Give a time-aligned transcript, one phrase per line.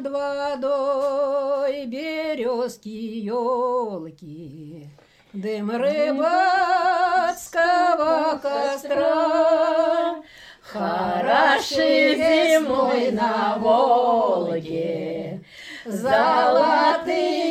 [0.00, 4.88] над водой березки, елки,
[5.32, 6.28] дым рыбацкого
[8.42, 10.16] костра.
[10.62, 15.40] Хороши зимой на Волге,
[15.84, 17.49] золотые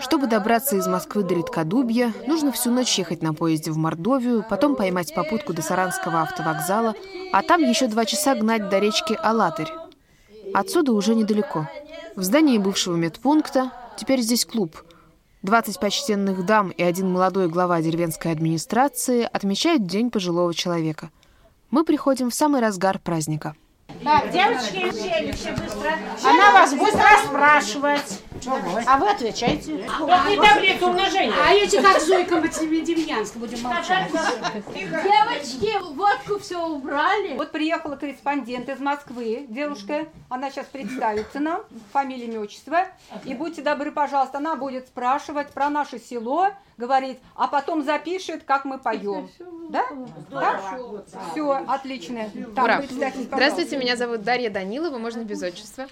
[0.00, 4.76] Чтобы добраться из Москвы до Редкодубья, нужно всю ночь ехать на поезде в Мордовию, потом
[4.76, 6.94] поймать попутку до Саранского автовокзала,
[7.32, 9.72] а там еще два часа гнать до речки Алатырь.
[10.54, 11.68] Отсюда уже недалеко.
[12.16, 14.82] В здании бывшего медпункта теперь здесь клуб.
[15.42, 21.10] 20 почтенных дам и один молодой глава деревенской администрации отмечают День пожилого человека.
[21.70, 23.54] Мы приходим в самый разгар праздника.
[24.02, 25.92] Так, девочки, все быстро.
[26.24, 28.22] Она вас будет расспрашивать.
[28.86, 29.88] А вы отвечайте.
[29.98, 31.34] Вот не таблицу умножения.
[31.46, 34.10] А эти как Зойка Демьянска будем молчать.
[34.74, 37.36] Девочки, водку все убрали.
[37.36, 42.86] Вот приехала корреспондент из Москвы, девушка, она сейчас представится нам, фамилия, имя, отчество,
[43.24, 48.64] и будьте добры, пожалуйста, она будет спрашивать про наше село, говорить, а потом запишет, как
[48.64, 49.28] мы поем.
[49.70, 49.84] Да?
[50.30, 50.62] Так?
[51.32, 52.30] Все, отлично.
[52.56, 52.82] Ура.
[52.88, 55.86] Здравствуйте, меня зовут Дарья Данилова, можно без отчества.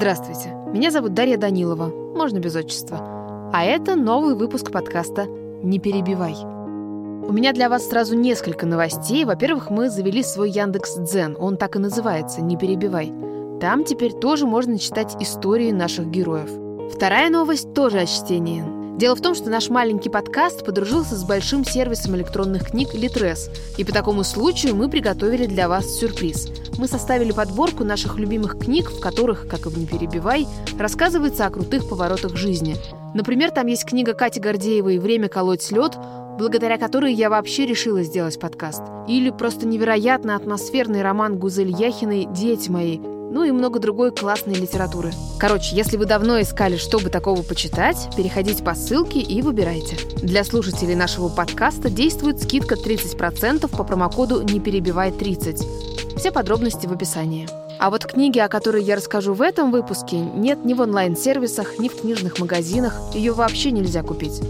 [0.00, 3.50] Здравствуйте, меня зовут Дарья Данилова, можно без отчества.
[3.52, 6.36] А это новый выпуск подкаста «Не перебивай».
[6.36, 9.24] У меня для вас сразу несколько новостей.
[9.24, 13.12] Во-первых, мы завели свой Яндекс Дзен, он так и называется «Не перебивай».
[13.60, 16.48] Там теперь тоже можно читать истории наших героев.
[16.94, 18.77] Вторая новость тоже о чтении.
[18.98, 23.84] Дело в том, что наш маленький подкаст подружился с большим сервисом электронных книг Литрес, и
[23.84, 26.48] по такому случаю мы приготовили для вас сюрприз.
[26.78, 31.50] Мы составили подборку наших любимых книг, в которых, как и в «Не перебивай», рассказывается о
[31.50, 32.74] крутых поворотах жизни.
[33.14, 35.96] Например, там есть книга Кати Гордеевой «Время колоть лед»,
[36.36, 38.82] благодаря которой я вообще решила сделать подкаст.
[39.06, 42.98] Или просто невероятно атмосферный роман Гузель Яхиной «Дети мои»,
[43.30, 45.12] ну и много другой классной литературы.
[45.38, 49.96] Короче, если вы давно искали, чтобы такого почитать, переходите по ссылке и выбирайте.
[50.22, 56.16] Для слушателей нашего подкаста действует скидка 30% по промокоду «Не перебивай 30».
[56.18, 57.48] Все подробности в описании.
[57.78, 61.88] А вот книги, о которой я расскажу в этом выпуске, нет ни в онлайн-сервисах, ни
[61.88, 62.98] в книжных магазинах.
[63.14, 64.40] Ее вообще нельзя купить.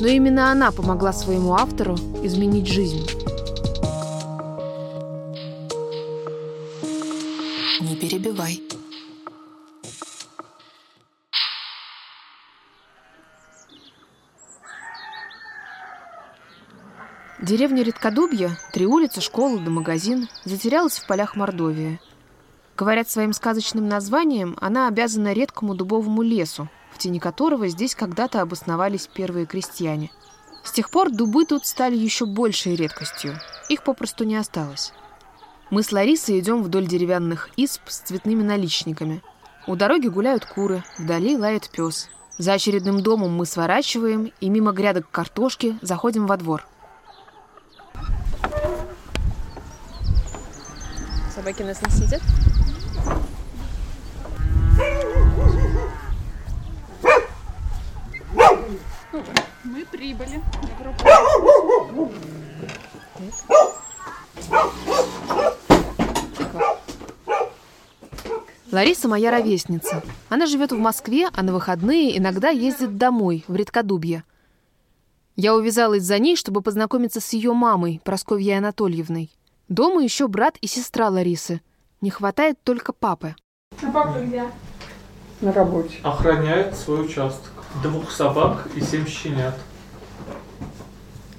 [0.00, 3.27] Но именно она помогла своему автору изменить жизнь.
[8.18, 8.62] Перебивай.
[17.40, 22.00] Деревня Редкодубья, три улицы, школа да магазин, затерялась в полях Мордовии.
[22.76, 29.08] Говорят, своим сказочным названием она обязана редкому дубовому лесу, в тени которого здесь когда-то обосновались
[29.12, 30.10] первые крестьяне.
[30.64, 33.38] С тех пор дубы тут стали еще большей редкостью.
[33.68, 34.92] Их попросту не осталось.
[35.70, 39.22] Мы с Ларисой идем вдоль деревянных исп с цветными наличниками.
[39.66, 42.08] У дороги гуляют куры, вдали лает пес.
[42.38, 46.66] За очередным домом мы сворачиваем и мимо грядок картошки заходим во двор.
[51.34, 52.22] Собаки нас не сидят.
[59.64, 60.42] Мы прибыли.
[68.78, 70.04] Лариса моя ровесница.
[70.28, 74.22] Она живет в Москве, а на выходные иногда ездит домой, в Редкодубье.
[75.34, 79.32] Я увязалась за ней, чтобы познакомиться с ее мамой, Просковьей Анатольевной.
[79.68, 81.60] Дома еще брат и сестра Ларисы.
[82.00, 83.34] Не хватает только папы.
[83.82, 84.44] А папа где?
[85.40, 85.96] На работе.
[86.04, 87.50] Охраняет свой участок.
[87.82, 89.56] Двух собак и семь щенят.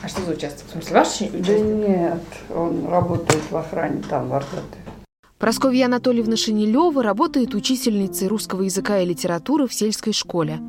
[0.01, 0.67] А что за участок?
[0.67, 1.41] В смысле, ваш участок?
[1.41, 2.23] Да нет,
[2.53, 4.88] он работает в охране там, в Аркадии.
[5.39, 10.59] Просковья Анатольевна Шинелева работает учительницей русского языка и литературы в сельской школе.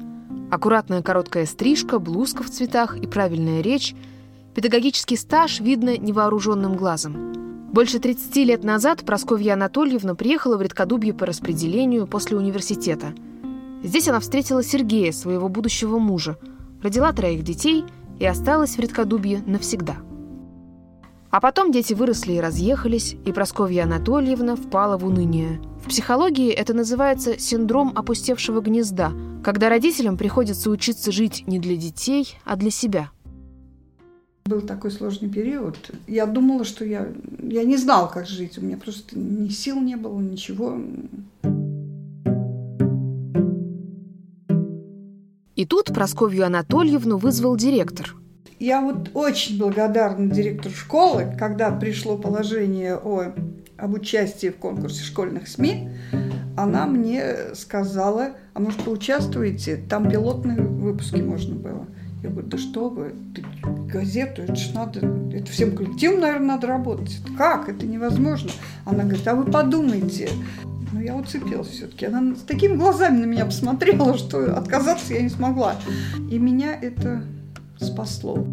[0.49, 3.96] Аккуратная короткая стрижка, блузка в цветах и правильная речь.
[4.55, 7.69] Педагогический стаж видно невооруженным глазом.
[7.72, 13.12] Больше 30 лет назад Просковья Анатольевна приехала в Редкодубье по распределению после университета.
[13.82, 16.38] Здесь она встретила Сергея, своего будущего мужа,
[16.81, 17.84] родила троих детей
[18.20, 19.96] и осталась в Редкодубье навсегда.
[21.30, 25.60] А потом дети выросли и разъехались, и Просковья Анатольевна впала в уныние.
[25.84, 29.12] В психологии это называется синдром опустевшего гнезда,
[29.44, 33.10] когда родителям приходится учиться жить не для детей, а для себя.
[34.44, 35.76] Был такой сложный период.
[36.08, 37.08] Я думала, что я
[37.42, 38.58] я не знала, как жить.
[38.58, 40.76] У меня просто ни сил не было, ничего.
[45.54, 48.16] И тут Просковью Анатольевну вызвал директор.
[48.60, 53.32] Я вот очень благодарна директору школы, когда пришло положение о,
[53.78, 55.88] об участии в конкурсе школьных СМИ,
[56.58, 61.86] она мне сказала, а может поучаствуете, там пилотные выпуски можно было.
[62.22, 63.14] Я говорю, да что вы,
[63.90, 67.18] газету, это ж надо, это всем коллективом, наверное, надо работать.
[67.24, 67.70] Это как?
[67.70, 68.50] Это невозможно.
[68.84, 70.28] Она говорит, а вы подумайте.
[70.92, 72.04] Ну, я уцепилась все-таки.
[72.04, 75.76] Она с такими глазами на меня посмотрела, что отказаться я не смогла.
[76.30, 77.22] И меня это
[77.80, 78.44] спасло.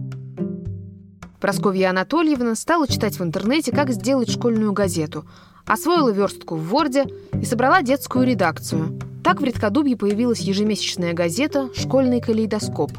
[1.39, 5.25] Просковья Анатольевна стала читать в интернете, как сделать школьную газету,
[5.65, 7.06] освоила верстку в Ворде
[7.39, 9.00] и собрала детскую редакцию.
[9.24, 12.91] Так в Редкодубье появилась ежемесячная газета «Школьный калейдоскоп».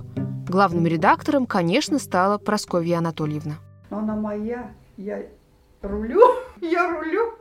[0.49, 3.57] Главным редактором, конечно, стала Просковья Анатольевна.
[3.91, 5.23] Но она моя, я
[5.83, 6.23] рулю,
[6.61, 7.35] я рулю.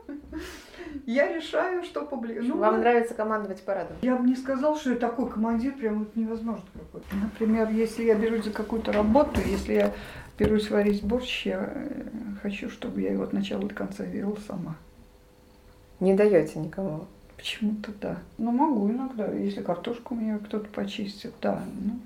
[1.06, 2.48] Я решаю, что публиковать.
[2.48, 3.96] Ну, Вам нравится командовать парадом?
[4.02, 7.06] Я бы не сказал, что я такой командир, прям вот невозможно какой-то.
[7.16, 9.94] Например, если я берусь за какую-то работу, если я
[10.38, 12.02] берусь варить борщ, я э,
[12.42, 14.76] хочу, чтобы я его от начала до конца варила сама.
[16.00, 17.06] Не даете никому?
[17.36, 18.18] Почему-то да.
[18.36, 21.62] Ну, могу иногда, если картошку мне кто-то почистит, да.
[21.80, 22.00] Ну.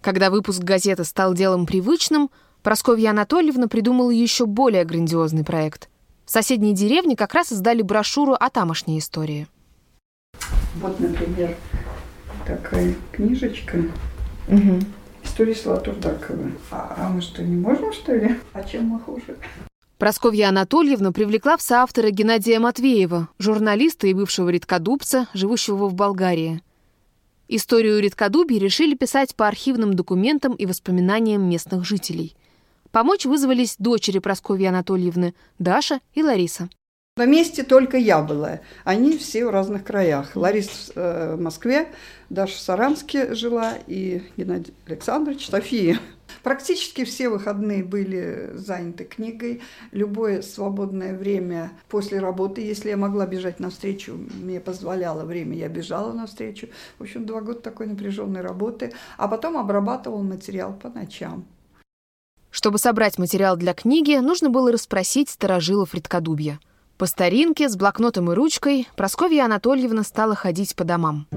[0.00, 2.30] Когда выпуск газеты стал делом привычным,
[2.62, 5.88] Просковья Анатольевна придумала еще более грандиозный проект.
[6.28, 9.48] В соседней деревне как раз издали брошюру о тамошней истории.
[10.74, 11.56] Вот, например,
[12.46, 13.78] такая книжечка.
[14.46, 14.78] Угу.
[15.24, 16.50] История села Турдакова.
[16.70, 18.36] А, а мы что, не можем, что ли?
[18.52, 19.38] А чем мы хуже?
[19.96, 26.62] Просковья Анатольевна привлекла в соавтора Геннадия Матвеева, журналиста и бывшего редкодубца, живущего в Болгарии.
[27.48, 32.36] Историю редкодубья решили писать по архивным документам и воспоминаниям местных жителей.
[32.92, 36.68] Помочь вызвались дочери Прасковьи Анатольевны, Даша и Лариса.
[37.18, 38.60] На месте только я была.
[38.84, 40.36] Они все в разных краях.
[40.36, 41.88] Лариса э, в Москве,
[42.30, 45.98] Даша в Саранске жила и Геннадий Александрович в Софии.
[46.44, 49.62] Практически все выходные были заняты книгой.
[49.90, 56.12] Любое свободное время после работы, если я могла бежать навстречу, мне позволяло время, я бежала
[56.12, 56.68] навстречу.
[56.98, 58.92] В общем, два года такой напряженной работы.
[59.16, 61.44] А потом обрабатывал материал по ночам.
[62.50, 66.58] Чтобы собрать материал для книги, нужно было расспросить старожилов редкодубья.
[66.96, 71.28] По старинке, с блокнотом и ручкой, Просковья Анатольевна стала ходить по домам.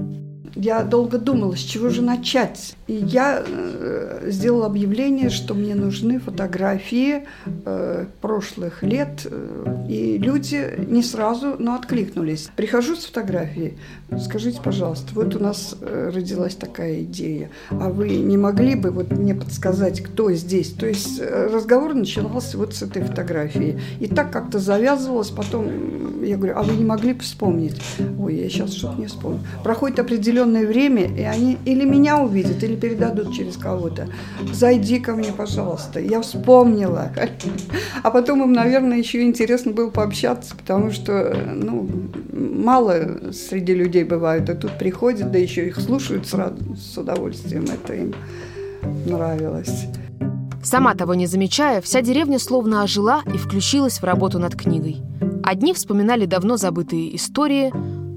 [0.54, 2.76] Я долго думала, с чего же начать.
[2.86, 7.26] И я э, сделала объявление, что мне нужны фотографии
[7.64, 9.24] э, прошлых лет.
[9.24, 12.50] Э, и люди не сразу, но откликнулись.
[12.54, 13.78] Прихожу с фотографией.
[14.20, 17.50] Скажите, пожалуйста, вот у нас э, родилась такая идея.
[17.70, 20.72] А вы не могли бы вот мне подсказать, кто здесь?
[20.72, 23.80] То есть э, разговор начинался вот с этой фотографии.
[24.00, 25.30] И так как-то завязывалось.
[25.30, 27.80] Потом я говорю, а вы не могли бы вспомнить?
[28.18, 29.40] Ой, я сейчас что-то не вспомню.
[29.64, 34.08] Проходит определенное время, и они или меня увидят, или передадут через кого-то.
[34.52, 36.00] Зайди ко мне, пожалуйста.
[36.00, 37.10] Я вспомнила.
[38.02, 41.88] А потом им, наверное, еще интересно было пообщаться, потому что, ну,
[42.32, 47.64] мало среди людей бывает, а тут приходят, да еще их слушают сразу, с удовольствием.
[47.64, 48.14] Это им
[49.06, 49.86] нравилось.
[50.62, 54.98] Сама того не замечая, вся деревня словно ожила и включилась в работу над книгой.
[55.42, 57.72] Одни вспоминали давно забытые истории,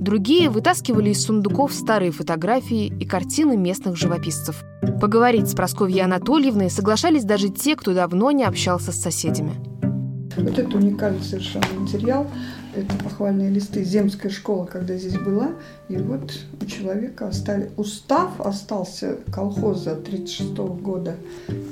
[0.05, 4.63] Другие вытаскивали из сундуков старые фотографии и картины местных живописцев.
[5.01, 9.53] Поговорить с Просковьей Анатольевной соглашались даже те, кто давно не общался с соседями.
[10.37, 12.27] Вот это уникальный совершенно материал.
[12.75, 15.51] Это похвальные листы земской школы, когда здесь была.
[15.87, 21.15] И вот у человека остали, устав остался колхоза 1936 года.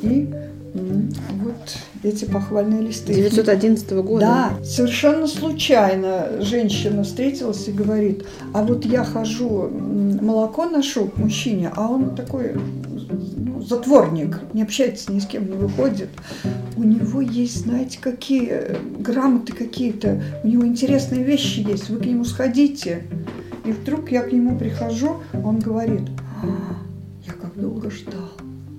[0.02, 0.34] И
[0.74, 3.14] вот эти похвальные листы.
[3.14, 4.20] 911 года?
[4.20, 11.72] Да, совершенно случайно женщина встретилась и говорит, а вот я хожу, молоко ношу к мужчине,
[11.76, 16.10] а он такой ну, затворник, не общается ни с кем, не выходит.
[16.76, 22.26] У него есть, знаете, какие грамоты какие-то, у него интересные вещи есть, вы к нему
[22.26, 23.06] сходите.
[23.66, 26.02] И вдруг я к нему прихожу, он говорит,
[26.42, 26.76] а,
[27.26, 28.32] я как долго ждал.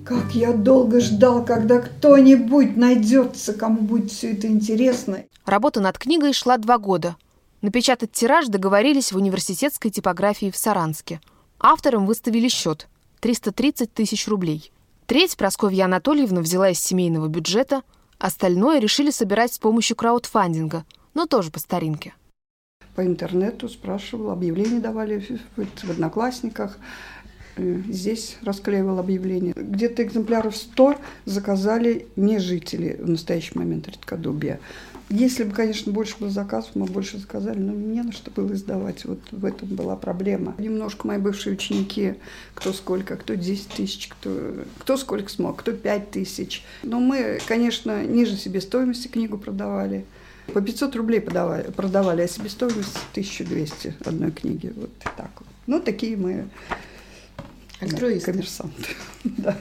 [0.03, 5.23] Как я долго ждал, когда кто-нибудь найдется, кому будет все это интересно.
[5.45, 7.15] Работа над книгой шла два года.
[7.61, 11.19] Напечатать тираж договорились в университетской типографии в Саранске.
[11.59, 12.87] Авторам выставили счет–
[13.21, 14.71] 330 тысяч рублей.
[15.05, 17.83] Треть Просковья Анатольевна взяла из семейного бюджета,
[18.17, 20.83] остальное решили собирать с помощью краудфандинга,
[21.13, 22.13] но тоже по старинке.
[22.95, 25.19] По интернету спрашивал, объявления давали
[25.57, 26.77] в, в Одноклассниках–
[27.57, 29.53] Э, здесь расклеивал объявление.
[29.55, 30.95] Где-то экземпляров 100
[31.25, 34.59] заказали не жители в настоящий момент Редкодубья.
[35.09, 39.05] Если бы, конечно, больше было заказов, мы больше заказали, но не на что было издавать.
[39.05, 40.55] Вот в этом была проблема.
[40.57, 42.15] Немножко мои бывшие ученики,
[42.55, 46.63] кто сколько, кто 10 тысяч, кто, кто сколько смог, кто 5 тысяч.
[46.81, 50.05] Но мы, конечно, ниже себестоимости книгу продавали.
[50.53, 54.73] По 500 рублей продавали, продавали а себестоимость 1200 одной книги.
[54.75, 55.47] Вот так вот.
[55.67, 56.47] Ну, такие мы
[57.79, 58.31] Альтруисты.
[58.31, 58.89] коммерсанты.
[59.23, 59.57] да.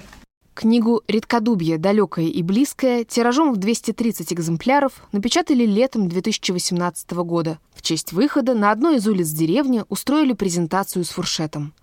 [0.64, 1.76] Книгу «Редкодубье.
[1.76, 7.58] Далекое и близкое» тиражом в 230 экземпляров напечатали летом 2018 года.
[7.74, 11.74] В честь выхода на одной из улиц деревни устроили презентацию с фуршетом.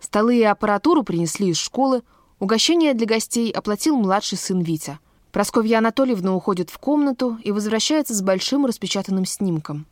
[0.00, 2.04] Столы и аппаратуру принесли из школы,
[2.38, 4.98] угощение для гостей оплатил младший сын Витя.
[5.30, 9.84] Просковья Анатольевна уходит в комнату и возвращается с большим распечатанным снимком.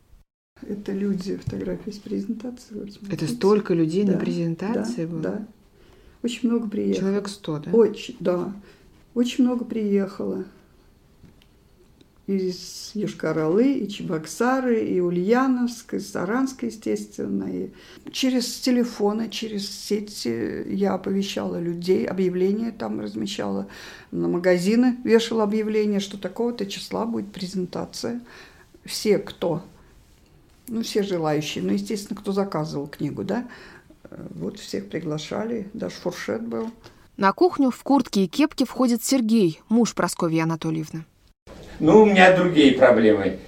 [0.63, 2.73] Это люди, фотографии с презентации.
[2.73, 5.21] Вот Это столько людей Да, на презентации да, было?
[5.21, 5.47] Да.
[6.23, 7.01] Очень много приехало.
[7.01, 7.71] Человек сто, да?
[7.71, 8.53] Очень, да.
[9.13, 10.45] Очень много приехало.
[12.27, 17.45] Из Йошкар-Олы, и Чебоксары, и Ульяновск, и Саранск, естественно.
[17.51, 17.71] И
[18.11, 23.67] через телефоны, через сети я оповещала людей, объявления там размещала,
[24.11, 28.21] на магазины вешала объявление, что такого-то числа будет презентация.
[28.85, 29.63] Все, кто,
[30.69, 33.47] ну, все желающие, ну, естественно, кто заказывал книгу, да,
[34.35, 36.69] вот всех приглашали, даже фуршет был.
[37.17, 41.05] На кухню в куртке и кепке входит Сергей, муж Прасковьи Анатольевны.
[41.79, 43.39] Ну, у меня другие проблемы.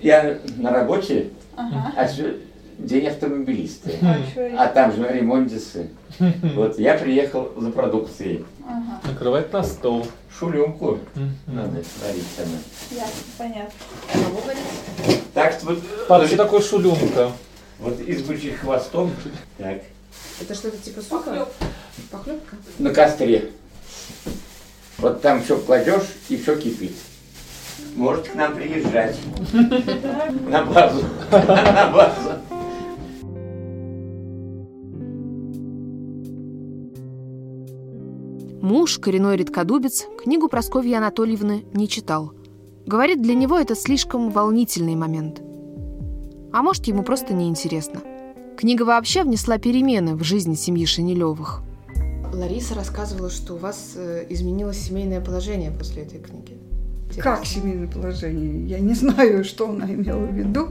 [0.00, 2.34] Я на работе, а всё-
[2.78, 3.90] день автомобилиста.
[4.56, 5.90] А там же ремонтисы.
[6.54, 8.44] Вот я приехал за продукцией.
[9.04, 10.06] Накрывать на стол.
[10.38, 11.34] Шулюмку Мгм.
[11.48, 12.58] надо варить сама.
[12.92, 13.72] Ясно, понятно.
[15.34, 15.78] Так что вот,
[16.08, 17.32] А, что такое шулюмка?
[17.78, 19.10] Вот из бычьих хвостом,
[19.56, 19.82] так,
[20.40, 21.48] Это что-то типа супа?
[22.10, 22.56] Похлебка?
[22.78, 23.50] на костре.
[24.98, 26.92] Вот там все кладешь и все кипит.
[27.94, 29.16] Можете к нам приезжать.
[30.48, 31.04] На базу.
[31.30, 32.32] На базу.
[38.60, 42.32] Муж, коренной редкодубец, книгу Прасковьи Анатольевны не читал.
[42.86, 45.40] Говорит, для него это слишком волнительный момент.
[46.52, 48.00] А может, ему просто неинтересно.
[48.56, 51.62] Книга вообще внесла перемены в жизнь семьи Шинелевых.
[52.32, 56.58] Лариса рассказывала, что у вас э, изменилось семейное положение после этой книги.
[57.20, 58.66] Как семейное положение?
[58.66, 60.68] Я не знаю, что она имела в виду.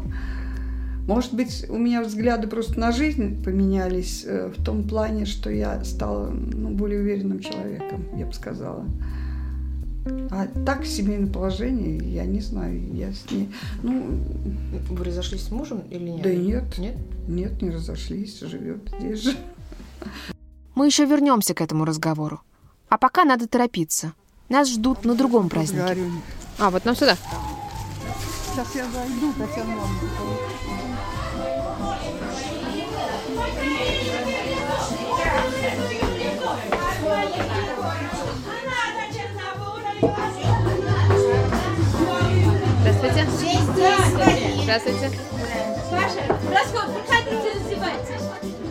[1.07, 5.84] Может быть, у меня взгляды просто на жизнь поменялись э, в том плане, что я
[5.86, 8.86] стала ну, более уверенным человеком, я бы сказала.
[10.32, 13.50] А так семейное положение, я не знаю, я с ней...
[13.84, 14.20] Ну,
[14.90, 16.22] Вы разошлись с мужем или нет?
[16.22, 16.96] да нет, Нет?
[17.28, 19.38] нет, не разошлись, живет здесь же.
[20.76, 22.42] Мы еще вернемся к этому разговору.
[22.90, 24.14] А пока надо торопиться.
[24.50, 25.82] Нас ждут на другом празднике.
[25.84, 26.06] Говорю,
[26.60, 27.16] А, вот нам сюда.
[28.52, 31.08] Сейчас я зайду, Татьяна Ивановна.
[43.18, 44.54] Здравствуйте.
[44.62, 45.12] Здравствуйте.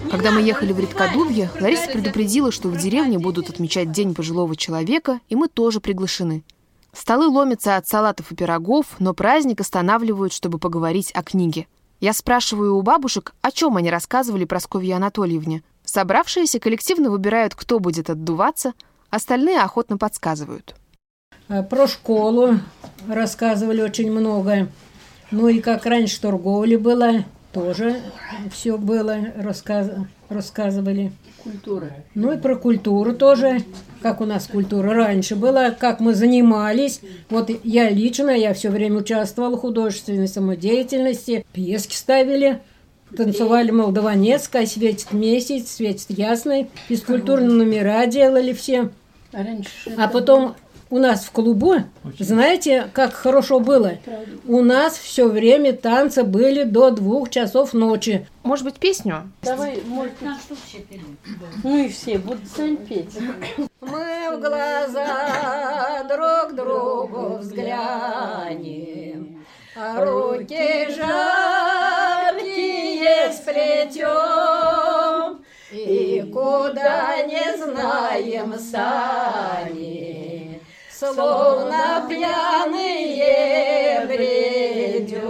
[0.08, 5.18] Когда мы ехали в Редкодубье, Лариса предупредила, что в деревне будут отмечать День пожилого человека,
[5.28, 6.44] и мы тоже приглашены.
[6.92, 11.66] Столы ломятся от салатов и пирогов, но праздник останавливают, чтобы поговорить о книге.
[12.00, 15.64] Я спрашиваю у бабушек, о чем они рассказывали Прасковье Анатольевне.
[15.84, 18.74] Собравшиеся коллективно выбирают, кто будет отдуваться,
[19.10, 20.76] остальные охотно подсказывают.
[21.48, 22.58] А, Про школу
[23.08, 24.68] рассказывали очень много.
[25.30, 28.00] Ну и как раньше торговля была, тоже
[28.52, 29.90] все было, рассказ...
[30.28, 31.12] рассказывали.
[31.42, 31.92] Культура.
[32.14, 33.58] Ну и про культуру тоже,
[34.02, 37.00] как у нас культура раньше была, как мы занимались.
[37.30, 42.60] Вот я лично, я все время участвовала в художественной самодеятельности, пьески ставили,
[43.16, 48.90] танцевали молдаванецкая, светит месяц, светит ясный, физкультурные номера делали все.
[49.32, 50.56] А раньше А потом
[50.90, 51.76] у нас в клубу,
[52.18, 53.94] знаете, как хорошо было?
[54.46, 58.26] У нас все время танцы были до двух часов ночи.
[58.42, 59.30] Может быть, песню?
[59.42, 60.12] Давай, может,
[61.64, 63.18] ну и все будут сами петь.
[63.80, 69.44] Мы в глаза друг другу взглянем,
[69.76, 70.88] а руки
[72.16, 80.15] жаркие сплетем, и куда не знаем сами,
[80.98, 85.20] словно пьяные бредем.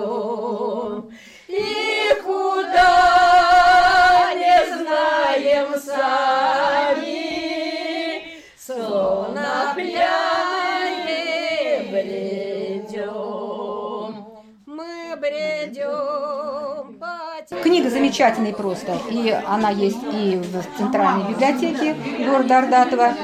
[1.48, 2.82] И куда
[4.34, 7.10] не знаем сами,
[8.56, 11.08] словно пьяные
[11.90, 13.16] бредем.
[15.20, 17.00] бредем.
[17.62, 18.98] Книга замечательная просто.
[19.10, 23.14] И она есть и в Центральной библиотеке города Ордатова.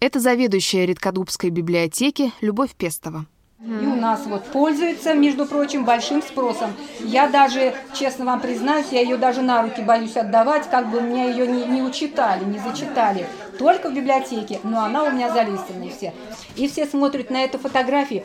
[0.00, 3.26] Это заведующая Редкодубской библиотеки Любовь Пестова.
[3.60, 6.70] И у нас вот пользуется, между прочим, большим спросом.
[7.00, 11.30] Я даже, честно вам признаюсь, я ее даже на руки боюсь отдавать, как бы мне
[11.32, 13.26] ее не, не учитали, не зачитали.
[13.58, 16.14] Только в библиотеке, но она у меня залистана все.
[16.54, 18.22] И все смотрят на эту фотографию.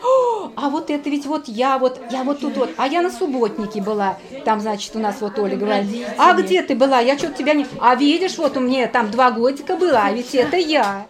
[0.56, 2.70] а вот это ведь вот я, вот я вот тут вот.
[2.78, 4.20] А я на субботнике была.
[4.46, 7.00] Там, значит, у нас вот Оля говорит, а где ты была?
[7.00, 7.66] Я что-то тебя не...
[7.80, 11.08] А видишь, вот у меня там два годика была, а ведь это я.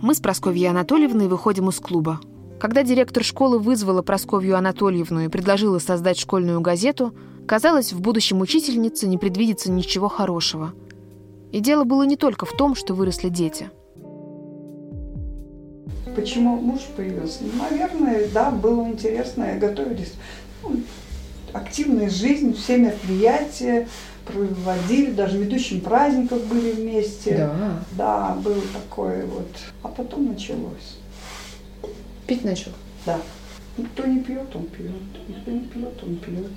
[0.00, 2.20] Мы с Просковьей Анатольевной выходим из клуба.
[2.60, 7.12] Когда директор школы вызвала Просковью Анатольевну и предложила создать школьную газету,
[7.48, 10.72] казалось, в будущем учительнице не предвидится ничего хорошего.
[11.50, 13.70] И дело было не только в том, что выросли дети.
[16.14, 17.40] Почему муж появился?
[17.42, 20.12] Ну, наверное, да, было интересно, готовились.
[20.62, 20.76] Ну,
[21.52, 23.88] активная жизнь, все мероприятия
[24.28, 27.36] проводили, даже ведущим праздников были вместе.
[27.36, 27.84] Да.
[27.92, 29.48] Да, было такое вот.
[29.82, 30.98] А потом началось.
[32.26, 32.72] Пить начал?
[33.06, 33.18] Да.
[33.76, 34.90] Никто не пьет, он пьет.
[35.28, 36.50] Никто не пьет, он пьет.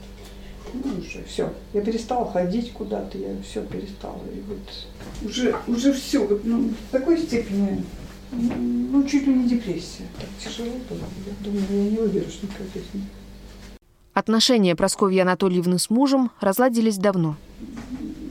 [0.73, 1.51] Ну уже все.
[1.73, 4.21] Я перестала ходить куда-то, я все перестала.
[4.33, 7.83] И вот уже, уже все, ну, в такой степени,
[8.31, 10.07] ну, чуть ли не депрессия.
[10.19, 10.99] Так тяжело было.
[11.27, 13.05] Я думаю, я не выберусь никак из них.
[14.21, 17.37] Отношения Прасковьи Анатольевны с мужем разладились давно.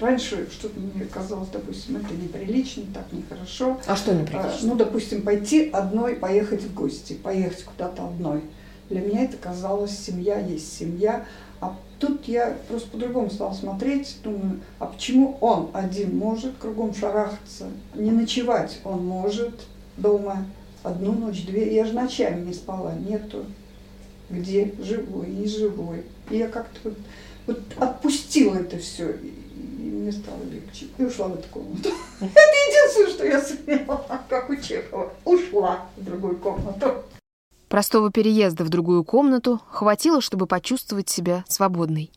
[0.01, 3.77] Раньше что-то мне казалось, допустим, это неприлично, так нехорошо.
[3.89, 4.69] А что неприлично?
[4.69, 8.43] Ну, допустим, пойти одной, поехать в гости, поехать куда-то одной.
[8.89, 11.27] Для меня это казалось, семья есть семья.
[11.61, 17.67] А тут я просто по-другому стала смотреть, думаю, а почему он один может кругом шарахаться,
[17.97, 19.59] не ночевать он может
[19.97, 20.47] дома
[20.85, 23.45] одну ночь, две, я же ночами не спала, нету
[24.31, 26.05] где живой, не живой.
[26.31, 26.99] И я как-то вот,
[27.47, 29.33] вот отпустила это все, и
[29.83, 30.87] мне стало легче.
[30.99, 31.91] И ушла в эту комнату.
[32.21, 35.13] Это единственное, что я сумела, как у Чехова.
[35.25, 37.03] Ушла в другую комнату.
[37.69, 42.11] Простого переезда в другую комнату хватило, чтобы почувствовать себя свободной.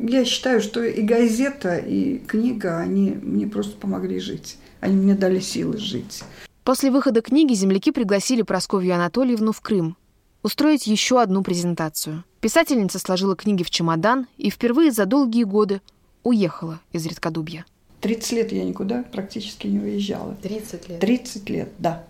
[0.00, 4.56] Я считаю, что и газета, и книга, они мне просто помогли жить.
[4.80, 6.24] Они мне дали силы жить.
[6.64, 9.96] После выхода книги земляки пригласили Просковью Анатольевну в Крым
[10.42, 12.24] устроить еще одну презентацию.
[12.40, 15.80] Писательница сложила книги в чемодан и впервые за долгие годы
[16.24, 17.64] уехала из Редкодубья.
[18.00, 20.36] 30 лет я никуда практически не уезжала.
[20.42, 21.00] 30 лет?
[21.00, 22.04] 30 лет, да.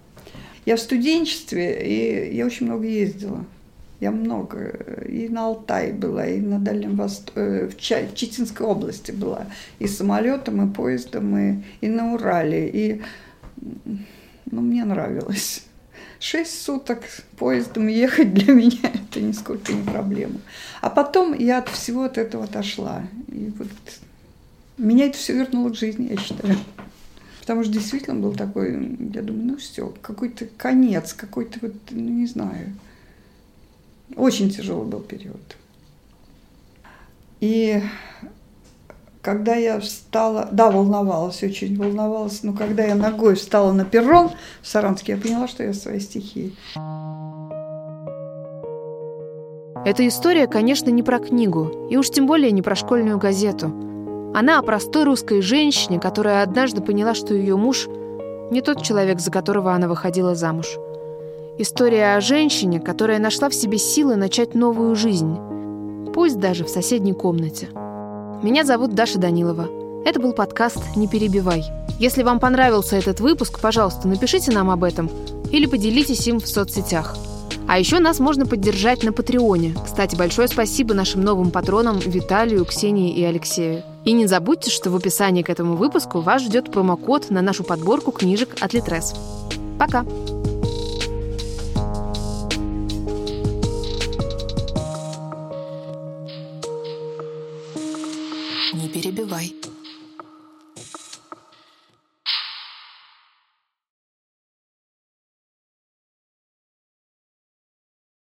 [0.65, 3.45] Я в студенчестве, и я очень много ездила.
[4.01, 5.05] Я много.
[5.07, 9.47] И на Алтае была, и на Дальнем Востоке, в, Ча- в Читинской области была.
[9.79, 12.69] И самолетом, и поездом, и, и на Урале.
[12.69, 13.03] И
[14.51, 15.65] ну, мне нравилось.
[16.23, 17.03] Шесть суток
[17.37, 20.41] поездом ехать для меня это нисколько не проблема.
[20.81, 23.03] А потом я от всего от этого отошла.
[23.27, 23.67] И вот
[24.79, 26.57] меня это все вернуло к жизни, я считаю.
[27.41, 28.71] Потому что действительно был такой,
[29.13, 32.73] я думаю, ну все, какой-то конец, какой-то вот, ну не знаю.
[34.15, 35.57] Очень тяжелый был период.
[37.41, 37.83] И
[39.23, 44.31] когда я встала, да, волновалась, очень волновалась, но когда я ногой встала на перрон
[44.61, 46.53] в Саранске, я поняла, что я в своей стихии.
[49.85, 53.73] Эта история, конечно, не про книгу, и уж тем более не про школьную газету.
[54.35, 57.89] Она о простой русской женщине, которая однажды поняла, что ее муж
[58.51, 60.79] не тот человек, за которого она выходила замуж.
[61.59, 65.37] История о женщине, которая нашла в себе силы начать новую жизнь,
[66.13, 67.69] пусть даже в соседней комнате.
[68.43, 69.69] Меня зовут Даша Данилова.
[70.05, 71.65] Это был подкаст «Не перебивай».
[71.99, 75.09] Если вам понравился этот выпуск, пожалуйста, напишите нам об этом
[75.53, 77.17] или поделитесь им в соцсетях–
[77.69, 79.75] а еще нас можно поддержать на Патреоне.
[79.85, 83.83] Кстати, большое спасибо нашим новым патронам Виталию, Ксении и Алексею.
[84.05, 88.11] И не забудьте, что в описании к этому выпуску вас ждет промокод на нашу подборку
[88.11, 89.15] книжек от Литрес.
[89.79, 90.05] Пока!